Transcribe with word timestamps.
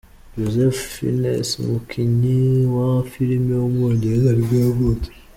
Joseph 0.39 0.79
Fiennes, 0.93 1.47
umukinnyi 1.61 2.39
wa 2.75 2.89
filime 3.11 3.53
w’umwongereza 3.57 4.29
nibwo 4.33 4.55
yavutse. 4.65 5.09